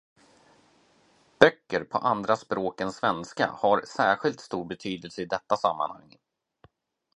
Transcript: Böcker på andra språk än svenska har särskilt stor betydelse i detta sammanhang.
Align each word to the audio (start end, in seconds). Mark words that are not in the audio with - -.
Böcker 1.39 1.83
på 1.83 1.97
andra 1.97 2.35
språk 2.37 2.81
än 2.81 2.91
svenska 2.91 3.47
har 3.47 3.81
särskilt 3.85 4.39
stor 4.39 4.65
betydelse 4.65 5.21
i 5.21 5.25
detta 5.25 5.57
sammanhang. 5.57 6.17